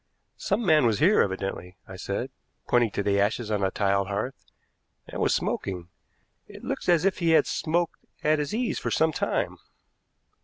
"Some 0.39 0.65
man 0.65 0.87
was 0.87 0.97
here, 0.97 1.21
evidently," 1.21 1.77
I 1.87 1.95
said, 1.95 2.31
pointing 2.67 2.89
to 2.89 3.03
the 3.03 3.19
ashes 3.19 3.51
on 3.51 3.61
the 3.61 3.69
tiled 3.69 4.07
hearth, 4.07 4.43
"and 5.07 5.21
was 5.21 5.31
smoking. 5.35 5.89
It 6.47 6.63
looks 6.63 6.89
as 6.89 7.05
if 7.05 7.19
he 7.19 7.29
had 7.37 7.45
smoked 7.45 7.99
at 8.23 8.39
his 8.39 8.51
ease 8.51 8.79
for 8.79 8.89
some 8.89 9.11
time." 9.11 9.59